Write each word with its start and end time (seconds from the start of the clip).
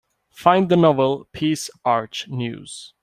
Find 0.31 0.67
the 0.69 0.75
novel 0.77 1.27
Peace 1.31 1.69
Arch 1.85 2.27
News 2.27 2.95